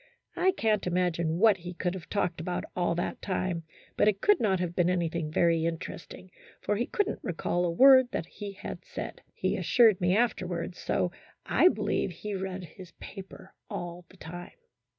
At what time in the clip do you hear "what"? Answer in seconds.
1.37-1.57